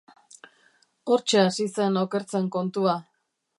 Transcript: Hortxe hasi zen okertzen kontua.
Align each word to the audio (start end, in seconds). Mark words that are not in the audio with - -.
Hortxe 1.11 1.43
hasi 1.43 1.69
zen 1.75 2.01
okertzen 2.05 2.51
kontua. 2.59 2.99